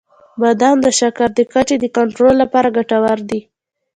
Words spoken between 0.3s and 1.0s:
•بادام د